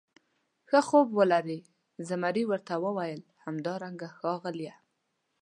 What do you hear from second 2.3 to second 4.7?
ورته وویل: همدارنګه ښاغلی.